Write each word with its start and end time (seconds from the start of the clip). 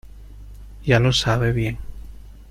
ya 0.83 0.99
lo 0.99 1.13
sabe. 1.13 1.51
bien. 1.51 1.77